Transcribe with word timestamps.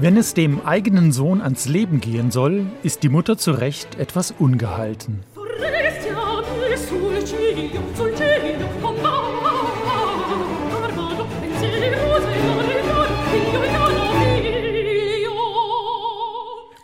Wenn 0.00 0.16
es 0.16 0.32
dem 0.32 0.64
eigenen 0.64 1.10
Sohn 1.10 1.40
ans 1.40 1.66
Leben 1.66 2.00
gehen 2.00 2.30
soll, 2.30 2.66
ist 2.84 3.02
die 3.02 3.08
Mutter 3.08 3.36
zu 3.36 3.50
Recht 3.50 3.98
etwas 3.98 4.30
ungehalten. 4.30 5.24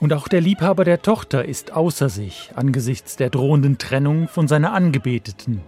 Und 0.00 0.12
auch 0.12 0.26
der 0.26 0.40
Liebhaber 0.40 0.84
der 0.84 1.00
Tochter 1.00 1.44
ist 1.44 1.72
außer 1.72 2.08
sich 2.08 2.50
angesichts 2.56 3.14
der 3.14 3.30
drohenden 3.30 3.78
Trennung 3.78 4.26
von 4.26 4.48
seiner 4.48 4.72
Angebeteten. 4.72 5.60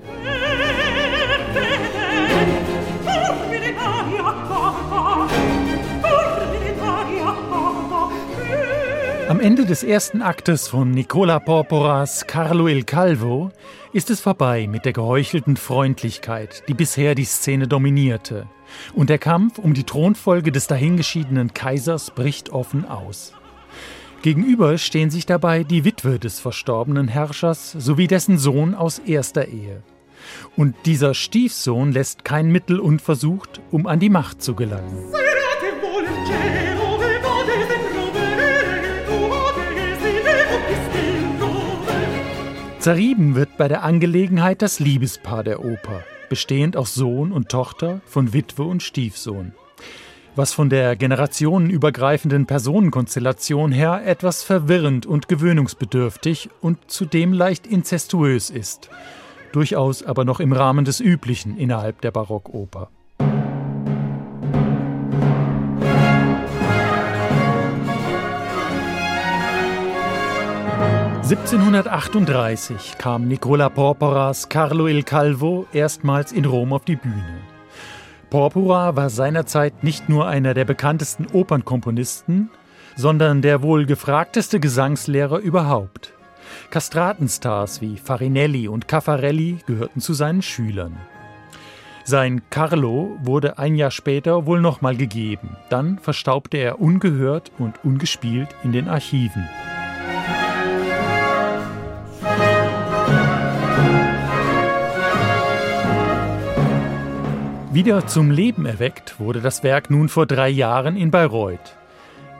Am 9.36 9.42
Ende 9.42 9.66
des 9.66 9.82
ersten 9.82 10.22
Aktes 10.22 10.66
von 10.66 10.92
Nicola 10.92 11.40
Porporas 11.40 12.26
Carlo 12.26 12.68
il 12.68 12.84
Calvo 12.84 13.50
ist 13.92 14.08
es 14.08 14.22
vorbei 14.22 14.66
mit 14.66 14.86
der 14.86 14.94
geheuchelten 14.94 15.58
Freundlichkeit, 15.58 16.64
die 16.68 16.72
bisher 16.72 17.14
die 17.14 17.26
Szene 17.26 17.68
dominierte. 17.68 18.46
Und 18.94 19.10
der 19.10 19.18
Kampf 19.18 19.58
um 19.58 19.74
die 19.74 19.84
Thronfolge 19.84 20.52
des 20.52 20.68
dahingeschiedenen 20.68 21.52
Kaisers 21.52 22.12
bricht 22.12 22.48
offen 22.48 22.86
aus. 22.86 23.34
Gegenüber 24.22 24.78
stehen 24.78 25.10
sich 25.10 25.26
dabei 25.26 25.64
die 25.64 25.84
Witwe 25.84 26.18
des 26.18 26.40
verstorbenen 26.40 27.06
Herrschers 27.06 27.72
sowie 27.72 28.06
dessen 28.06 28.38
Sohn 28.38 28.74
aus 28.74 29.00
erster 29.00 29.48
Ehe. 29.48 29.82
Und 30.56 30.74
dieser 30.86 31.12
Stiefsohn 31.12 31.92
lässt 31.92 32.24
kein 32.24 32.50
Mittel 32.50 32.80
unversucht, 32.80 33.60
um 33.70 33.86
an 33.86 34.00
die 34.00 34.08
Macht 34.08 34.42
zu 34.42 34.54
gelangen. 34.54 35.12
Zerrieben 42.86 43.34
wird 43.34 43.56
bei 43.56 43.66
der 43.66 43.82
Angelegenheit 43.82 44.62
das 44.62 44.78
Liebespaar 44.78 45.42
der 45.42 45.64
Oper, 45.64 46.04
bestehend 46.28 46.76
aus 46.76 46.94
Sohn 46.94 47.32
und 47.32 47.48
Tochter, 47.48 48.00
von 48.06 48.32
Witwe 48.32 48.62
und 48.62 48.80
Stiefsohn. 48.80 49.54
Was 50.36 50.52
von 50.52 50.70
der 50.70 50.94
generationenübergreifenden 50.94 52.46
Personenkonstellation 52.46 53.72
her 53.72 54.02
etwas 54.06 54.44
verwirrend 54.44 55.04
und 55.04 55.26
gewöhnungsbedürftig 55.26 56.48
und 56.60 56.78
zudem 56.86 57.32
leicht 57.32 57.66
inzestuös 57.66 58.50
ist, 58.50 58.88
durchaus 59.50 60.04
aber 60.04 60.24
noch 60.24 60.38
im 60.38 60.52
Rahmen 60.52 60.84
des 60.84 61.00
Üblichen 61.00 61.58
innerhalb 61.58 62.00
der 62.02 62.12
Barockoper. 62.12 62.90
1738 71.28 72.98
kam 72.98 73.26
Nicola 73.26 73.68
Porporas 73.68 74.48
Carlo 74.48 74.86
il 74.86 75.02
Calvo 75.02 75.66
erstmals 75.72 76.30
in 76.30 76.44
Rom 76.44 76.72
auf 76.72 76.84
die 76.84 76.94
Bühne. 76.94 77.40
Porpora 78.30 78.94
war 78.94 79.10
seinerzeit 79.10 79.82
nicht 79.82 80.08
nur 80.08 80.28
einer 80.28 80.54
der 80.54 80.64
bekanntesten 80.64 81.26
Opernkomponisten, 81.26 82.48
sondern 82.94 83.42
der 83.42 83.60
wohl 83.62 83.86
gefragteste 83.86 84.60
Gesangslehrer 84.60 85.38
überhaupt. 85.38 86.12
Kastratenstars 86.70 87.80
wie 87.80 87.96
Farinelli 87.96 88.68
und 88.68 88.86
Caffarelli 88.86 89.58
gehörten 89.66 90.00
zu 90.00 90.14
seinen 90.14 90.42
Schülern. 90.42 90.96
Sein 92.04 92.42
Carlo 92.50 93.18
wurde 93.20 93.58
ein 93.58 93.74
Jahr 93.74 93.90
später 93.90 94.46
wohl 94.46 94.60
nochmal 94.60 94.96
gegeben. 94.96 95.56
Dann 95.70 95.98
verstaubte 95.98 96.58
er 96.58 96.80
ungehört 96.80 97.50
und 97.58 97.84
ungespielt 97.84 98.50
in 98.62 98.70
den 98.70 98.86
Archiven. 98.86 99.48
Wieder 107.76 108.06
zum 108.06 108.30
Leben 108.30 108.64
erweckt 108.64 109.20
wurde 109.20 109.42
das 109.42 109.62
Werk 109.62 109.90
nun 109.90 110.08
vor 110.08 110.24
drei 110.24 110.48
Jahren 110.48 110.96
in 110.96 111.10
Bayreuth. 111.10 111.76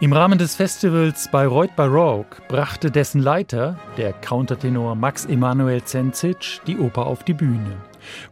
Im 0.01 0.15
Rahmen 0.15 0.39
des 0.39 0.55
Festivals 0.57 1.31
Bayreuth 1.31 1.77
Baroque 1.77 2.41
brachte 2.49 2.91
dessen 2.91 3.21
Leiter, 3.21 3.79
der 3.99 4.15
Countertenor 4.15 4.95
Max 4.95 5.27
Emanuel 5.27 5.85
Zenzic, 5.85 6.63
die 6.67 6.79
Oper 6.79 7.05
auf 7.05 7.23
die 7.23 7.35
Bühne. 7.35 7.77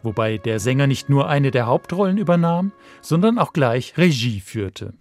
Wobei 0.02 0.38
der 0.38 0.58
Sänger 0.60 0.86
nicht 0.86 1.10
nur 1.10 1.28
eine 1.28 1.50
der 1.50 1.66
Hauptrollen 1.66 2.16
übernahm, 2.16 2.72
sondern 3.02 3.38
auch 3.38 3.52
gleich 3.52 3.98
Regie 3.98 4.40
führte. 4.40 4.94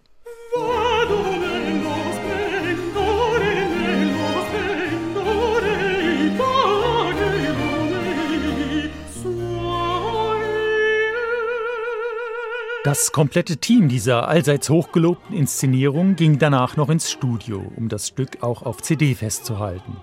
Das 12.94 13.12
komplette 13.12 13.58
Team 13.58 13.90
dieser 13.90 14.28
allseits 14.28 14.70
hochgelobten 14.70 15.36
Inszenierung 15.36 16.16
ging 16.16 16.38
danach 16.38 16.78
noch 16.78 16.90
ins 16.90 17.10
Studio, 17.10 17.60
um 17.76 17.90
das 17.90 18.10
Stück 18.10 18.44
auch 18.44 18.62
auf 18.62 18.84
CD 18.84 19.16
festzuhalten. 19.16 19.98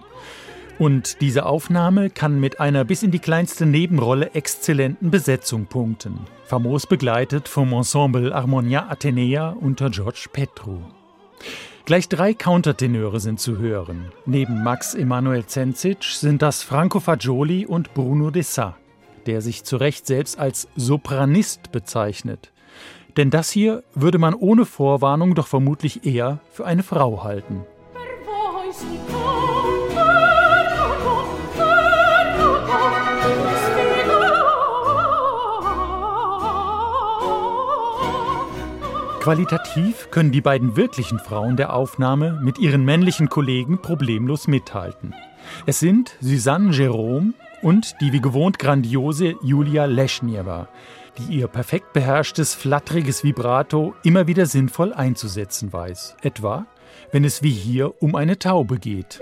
Und 0.77 1.21
diese 1.21 1.47
Aufnahme 1.47 2.11
kann 2.11 2.41
mit 2.41 2.59
einer 2.59 2.85
bis 2.85 3.05
in 3.05 3.13
die 3.13 3.21
kleinste 3.21 3.65
Nebenrolle 3.65 4.35
exzellenten 4.35 5.13
Besetzung 5.13 5.67
punkten, 5.67 6.19
famos 6.45 6.89
begleitet 6.89 7.47
vom 7.47 7.73
Ensemble 7.75 8.35
Harmonia 8.35 8.89
Athenea 8.89 9.51
unter 9.51 9.89
George 9.91 10.27
Petru. 10.33 10.79
Gleich 11.85 12.09
drei 12.09 12.35
Countertenöre 12.35 13.21
sind 13.21 13.39
zu 13.39 13.59
hören. 13.59 14.11
Neben 14.27 14.65
Max 14.65 14.97
Emanuel 14.97 15.47
Zenzic 15.47 16.03
sind 16.03 16.43
das 16.43 16.65
Franco 16.65 16.99
Fagioli 16.99 17.67
und 17.67 17.95
Bruno 17.95 18.33
Dessat, 18.33 18.75
der 19.27 19.43
sich 19.43 19.63
zu 19.63 19.77
Recht 19.77 20.09
selbst 20.09 20.41
als 20.41 20.67
Sopranist 20.75 21.71
bezeichnet. 21.71 22.51
Denn 23.17 23.31
das 23.31 23.51
hier 23.51 23.83
würde 23.95 24.19
man 24.19 24.35
ohne 24.35 24.65
Vorwarnung 24.65 25.35
doch 25.35 25.47
vermutlich 25.47 26.05
eher 26.07 26.41
für 26.51 26.65
eine 26.67 26.83
Frau 26.83 27.25
halten. 27.25 27.65
Qualitativ 39.21 40.11
können 40.11 40.33
die 40.33 40.41
beiden 40.41 40.77
wirklichen 40.77 41.19
Frauen 41.19 41.57
der 41.57 41.75
Aufnahme 41.75 42.41
mit 42.43 42.59
ihren 42.59 42.87
männlichen 42.87 43.29
Kollegen 43.29 43.83
problemlos 43.83 44.49
mithalten. 44.49 45.15
Es 45.67 45.79
sind 45.79 46.17
Susanne 46.21 46.73
Jerome 46.73 47.35
und 47.61 47.97
die 48.01 48.15
wie 48.15 48.21
gewohnt 48.23 48.59
grandiose 48.59 49.35
Julia 49.43 49.85
Leschniewa, 49.85 50.69
die 51.19 51.39
ihr 51.39 51.49
perfekt 51.49 51.93
beherrschtes, 51.93 52.55
flatteriges 52.55 53.25
Vibrato 53.25 53.95
immer 54.03 54.27
wieder 54.27 54.47
sinnvoll 54.47 54.93
einzusetzen 54.93 55.73
weiß. 55.73 56.17
Etwa, 56.23 56.67
wenn 57.13 57.25
es 57.25 57.43
wie 57.43 57.51
hier 57.51 58.01
um 58.03 58.15
eine 58.15 58.39
Taube 58.39 58.79
geht. 58.79 59.21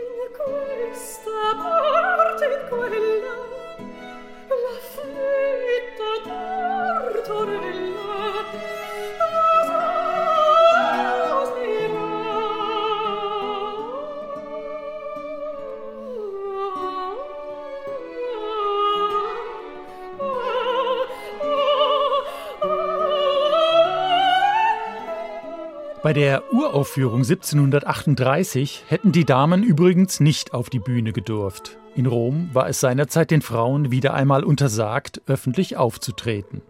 Bei 26.00 26.12
der 26.12 26.52
Uraufführung 26.52 27.22
1738 27.22 28.84
hätten 28.86 29.10
die 29.10 29.24
Damen 29.24 29.64
übrigens 29.64 30.20
nicht 30.20 30.54
auf 30.54 30.70
die 30.70 30.78
Bühne 30.78 31.12
gedurft. 31.12 31.76
In 31.96 32.06
Rom 32.06 32.50
war 32.52 32.68
es 32.68 32.78
seinerzeit 32.78 33.32
den 33.32 33.42
Frauen 33.42 33.90
wieder 33.90 34.14
einmal 34.14 34.44
untersagt, 34.44 35.22
öffentlich 35.26 35.76
aufzutreten. 35.76 36.62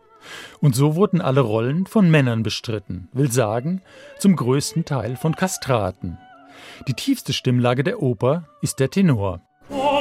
Und 0.60 0.74
so 0.74 0.94
wurden 0.96 1.20
alle 1.20 1.42
Rollen 1.42 1.86
von 1.86 2.10
Männern 2.10 2.42
bestritten, 2.42 3.08
will 3.12 3.30
sagen, 3.30 3.82
zum 4.18 4.34
größten 4.34 4.86
Teil 4.86 5.16
von 5.16 5.36
Kastraten. 5.36 6.16
Die 6.86 6.94
tiefste 6.94 7.34
Stimmlage 7.34 7.84
der 7.84 8.02
Oper 8.02 8.48
ist 8.62 8.80
der 8.80 8.88
Tenor. 8.88 9.42
Oh, 9.68 9.98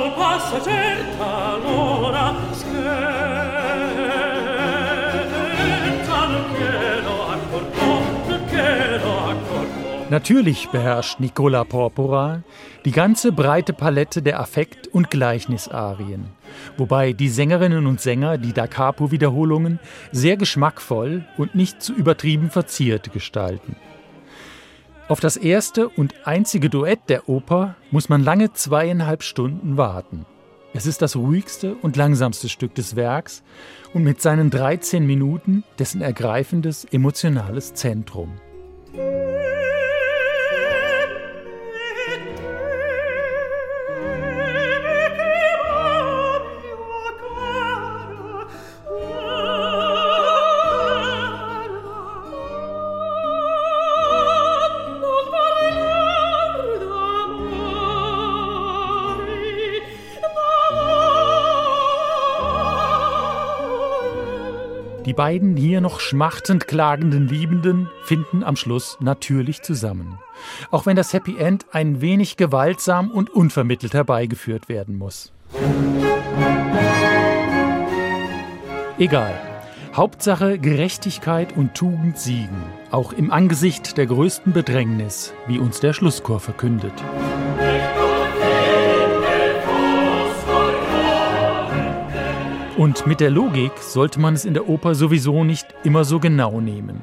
Natürlich 10.10 10.70
beherrscht 10.70 11.20
Nicola 11.20 11.66
Porpora 11.66 12.42
die 12.86 12.92
ganze 12.92 13.34
breite 13.34 13.74
Palette 13.74 14.22
der 14.22 14.40
Affekt- 14.40 14.88
und 14.88 15.10
Gleichnisarien, 15.10 16.28
wobei 16.78 17.12
die 17.12 17.28
Sängerinnen 17.28 17.86
und 17.86 18.00
Sänger 18.00 18.38
die 18.38 18.54
Da 18.54 18.68
Capo-Wiederholungen 18.68 19.80
sehr 20.14 20.38
geschmackvoll 20.38 21.26
und 21.38 21.56
nicht 21.56 21.82
zu 21.82 21.94
übertrieben 21.94 22.52
verziert 22.52 23.12
gestalten. 23.12 23.76
Auf 25.10 25.20
das 25.20 25.36
erste 25.36 25.90
und 25.90 26.16
einzige 26.26 26.70
Duett 26.70 27.00
der 27.10 27.28
Oper 27.28 27.76
muss 27.92 28.08
man 28.08 28.24
lange 28.24 28.54
zweieinhalb 28.54 29.24
Stunden 29.24 29.76
warten. 29.76 30.26
Es 30.74 30.86
ist 30.86 31.02
das 31.02 31.18
ruhigste 31.18 31.76
und 31.82 31.98
langsamste 31.98 32.48
Stück 32.48 32.74
des 32.76 32.96
Werks 32.96 33.44
und 33.94 34.04
mit 34.04 34.22
seinen 34.22 34.52
13 34.52 35.06
Minuten 35.06 35.66
dessen 35.80 36.02
ergreifendes 36.02 36.86
emotionales 36.86 37.74
Zentrum. 37.74 38.40
Die 65.08 65.14
beiden 65.14 65.56
hier 65.56 65.80
noch 65.80 66.02
schmachtend 66.02 66.68
klagenden 66.68 67.30
Liebenden 67.30 67.90
finden 68.04 68.44
am 68.44 68.58
Schluss 68.58 68.98
natürlich 69.00 69.62
zusammen. 69.62 70.20
Auch 70.70 70.86
wenn 70.86 70.98
das 70.98 71.14
Happy 71.14 71.38
End 71.38 71.66
ein 71.72 72.02
wenig 72.02 72.36
gewaltsam 72.36 73.10
und 73.12 73.30
unvermittelt 73.30 73.94
herbeigeführt 73.94 74.68
werden 74.68 74.98
muss. 74.98 75.32
Egal. 78.98 79.34
Hauptsache 79.96 80.60
Gerechtigkeit 80.60 81.56
und 81.56 81.74
Tugend 81.74 82.20
siegen, 82.20 82.62
auch 82.92 83.14
im 83.14 83.32
Angesicht 83.32 83.98
der 83.98 84.08
größten 84.08 84.52
Bedrängnis, 84.52 85.34
wie 85.48 85.58
uns 85.58 85.80
der 85.80 85.94
Schlusschor 85.94 86.42
verkündet. 86.42 86.94
Und 92.78 93.08
mit 93.08 93.22
der 93.22 93.32
Logik 93.32 93.72
sollte 93.80 94.20
man 94.20 94.36
es 94.36 94.46
in 94.46 94.54
der 94.54 94.70
Oper 94.70 94.94
sowieso 94.94 95.44
nicht 95.44 95.66
immer 95.84 96.06
so 96.06 96.20
genau 96.20 96.62
nehmen. 96.62 97.02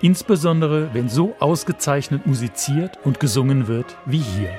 Insbesondere 0.00 0.92
wenn 0.94 1.08
so 1.08 1.36
ausgezeichnet 1.38 2.26
musiziert 2.26 2.98
und 3.04 3.20
gesungen 3.20 3.68
wird 3.68 3.96
wie 4.04 4.18
hier. 4.18 4.50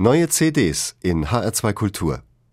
Neue 0.00 0.28
CDs 0.28 0.94
in 1.02 1.24
HR2 1.24 1.72
Kultur 1.72 2.22